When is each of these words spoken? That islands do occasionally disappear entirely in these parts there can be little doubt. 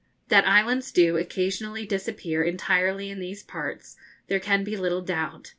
That 0.29 0.47
islands 0.47 0.91
do 0.91 1.15
occasionally 1.15 1.85
disappear 1.85 2.41
entirely 2.41 3.11
in 3.11 3.19
these 3.19 3.43
parts 3.43 3.97
there 4.29 4.39
can 4.39 4.63
be 4.63 4.75
little 4.75 5.01
doubt. 5.01 5.49